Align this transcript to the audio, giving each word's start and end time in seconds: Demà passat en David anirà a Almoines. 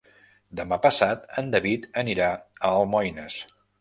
Demà 0.59 0.77
passat 0.85 1.27
en 1.41 1.51
David 1.57 1.85
anirà 2.03 2.31
a 2.41 2.73
Almoines. 2.81 3.37